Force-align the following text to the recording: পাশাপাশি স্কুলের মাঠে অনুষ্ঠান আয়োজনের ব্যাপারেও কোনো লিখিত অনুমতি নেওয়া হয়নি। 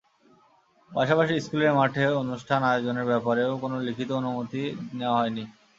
পাশাপাশি 0.91 1.33
স্কুলের 1.45 1.71
মাঠে 1.79 2.03
অনুষ্ঠান 2.23 2.61
আয়োজনের 2.63 3.09
ব্যাপারেও 3.11 3.51
কোনো 3.63 3.75
লিখিত 3.87 4.09
অনুমতি 4.19 4.61
নেওয়া 4.97 5.19
হয়নি। 5.19 5.43